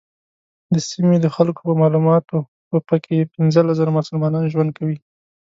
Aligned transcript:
د 0.73 0.75
سیمې 0.89 1.17
د 1.21 1.27
خلکو 1.35 1.61
په 1.67 1.73
معلوماتو 1.81 2.37
په 2.89 2.95
کې 3.03 3.29
پنځلس 3.35 3.75
زره 3.79 3.91
مسلمانان 3.99 4.45
ژوند 4.53 4.69
کوي. 4.77 4.97